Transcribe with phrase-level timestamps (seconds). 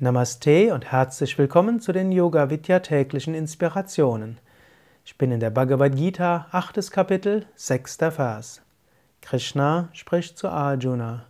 [0.00, 4.38] Namaste und herzlich willkommen zu den Yoga Vidya täglichen Inspirationen.
[5.04, 8.62] Ich bin in der Bhagavad Gita, achtes Kapitel, sechster Vers.
[9.22, 11.26] Krishna spricht zu Arjuna.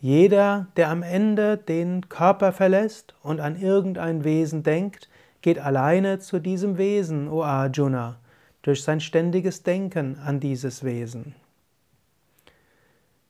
[0.00, 5.08] Jeder, der am Ende den Körper verlässt und an irgendein Wesen denkt,
[5.42, 8.20] geht alleine zu diesem Wesen, o Arjuna,
[8.62, 11.34] durch sein ständiges Denken an dieses Wesen.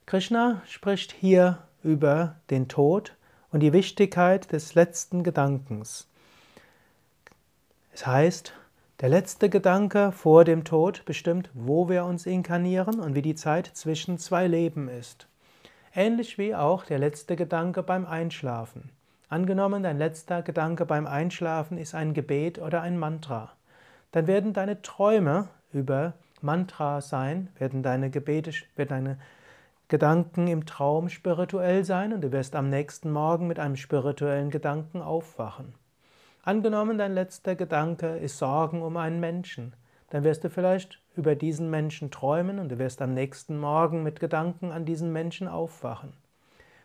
[0.05, 3.16] Krishna spricht hier über den Tod
[3.57, 6.07] und die Wichtigkeit des letzten Gedankens.
[7.91, 8.53] Es heißt,
[9.01, 13.65] der letzte Gedanke vor dem Tod bestimmt, wo wir uns inkarnieren und wie die Zeit
[13.65, 15.27] zwischen zwei Leben ist.
[15.95, 18.91] Ähnlich wie auch der letzte Gedanke beim Einschlafen.
[19.27, 23.53] Angenommen, dein letzter Gedanke beim Einschlafen ist ein Gebet oder ein Mantra.
[24.11, 29.17] Dann werden deine Träume über Mantra sein, werden deine Gebete, werden deine
[29.89, 35.01] Gedanken im Traum spirituell sein und du wirst am nächsten Morgen mit einem spirituellen Gedanken
[35.01, 35.75] aufwachen.
[36.43, 39.77] Angenommen, dein letzter Gedanke ist Sorgen um einen Menschen,
[40.09, 44.19] dann wirst du vielleicht über diesen Menschen träumen und du wirst am nächsten Morgen mit
[44.19, 46.11] Gedanken an diesen Menschen aufwachen.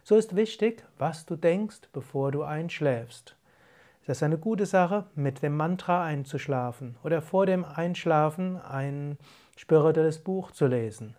[0.05, 3.35] So ist wichtig, was du denkst, bevor du einschläfst.
[4.05, 9.19] Es ist eine gute Sache, mit dem Mantra einzuschlafen oder vor dem Einschlafen ein
[9.57, 11.17] spirituelles Buch zu lesen.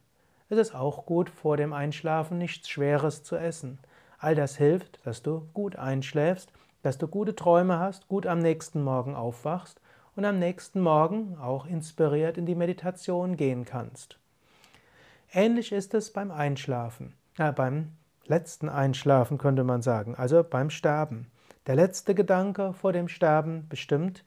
[0.53, 3.79] Es ist auch gut, vor dem Einschlafen nichts Schweres zu essen.
[4.19, 8.83] All das hilft, dass du gut einschläfst, dass du gute Träume hast, gut am nächsten
[8.83, 9.81] Morgen aufwachst
[10.15, 14.19] und am nächsten Morgen auch inspiriert in die Meditation gehen kannst.
[15.33, 17.93] Ähnlich ist es beim Einschlafen, äh, beim
[18.27, 21.31] letzten Einschlafen könnte man sagen, also beim Sterben.
[21.65, 24.23] Der letzte Gedanke vor dem Sterben bestimmt,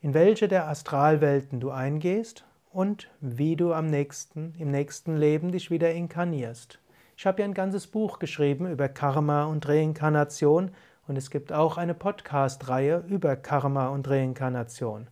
[0.00, 5.70] in welche der Astralwelten du eingehst und wie du am nächsten, im nächsten Leben dich
[5.70, 6.78] wieder inkarnierst.
[7.16, 10.70] Ich habe ja ein ganzes Buch geschrieben über Karma und Reinkarnation
[11.08, 15.08] und es gibt auch eine Podcast-Reihe über Karma und Reinkarnation.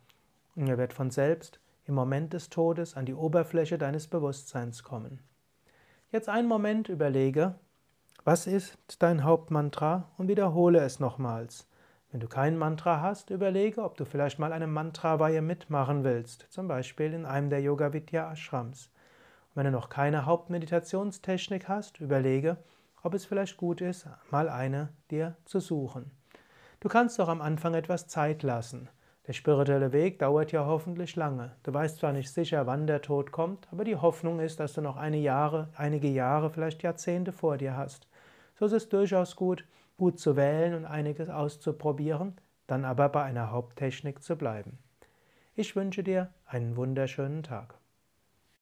[0.55, 5.21] Und er wird von selbst im Moment des Todes an die Oberfläche deines Bewusstseins kommen.
[6.13, 7.55] Jetzt einen Moment überlege,
[8.25, 11.67] was ist dein Hauptmantra und wiederhole es nochmals.
[12.11, 16.67] Wenn du kein Mantra hast, überlege, ob du vielleicht mal eine Mantra-Weihe mitmachen willst, zum
[16.67, 18.91] Beispiel in einem der Yoga Vidya Ashrams.
[19.51, 22.57] Und wenn du noch keine Hauptmeditationstechnik hast, überlege,
[23.03, 26.11] ob es vielleicht gut ist, mal eine dir zu suchen.
[26.81, 28.89] Du kannst doch am Anfang etwas Zeit lassen.
[29.27, 31.53] Der spirituelle Weg dauert ja hoffentlich lange.
[31.63, 34.81] Du weißt zwar nicht sicher, wann der Tod kommt, aber die Hoffnung ist, dass du
[34.81, 38.09] noch eine Jahre, einige Jahre, vielleicht Jahrzehnte vor dir hast.
[38.59, 39.65] So ist es durchaus gut,
[39.97, 44.79] gut zu wählen und einiges auszuprobieren, dann aber bei einer Haupttechnik zu bleiben.
[45.55, 47.80] Ich wünsche dir einen wunderschönen Tag.